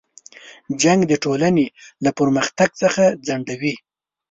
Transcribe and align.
جنګ 0.81 0.99
د 1.07 1.13
ټولنې 1.23 1.65
له 2.03 2.11
پرمختګ 2.19 2.69
څخه 2.81 3.03
ځنډوي. 3.25 3.73